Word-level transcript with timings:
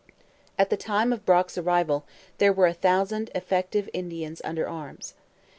At 0.57 0.71
the 0.71 0.77
time 0.77 1.13
of 1.13 1.27
Brock's 1.27 1.59
arrival 1.59 2.05
there 2.39 2.51
were 2.51 2.65
a 2.65 2.73
thousand 2.73 3.29
effective 3.35 3.87
Indians 3.93 4.41
under 4.43 4.67
arms. 4.67 5.13